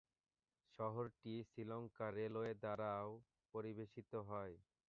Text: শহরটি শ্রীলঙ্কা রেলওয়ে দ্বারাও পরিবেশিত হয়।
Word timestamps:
শহরটি 0.79 1.33
শ্রীলঙ্কা 1.49 2.07
রেলওয়ে 2.11 2.53
দ্বারাও 2.61 3.09
পরিবেশিত 3.53 4.11
হয়। 4.29 4.55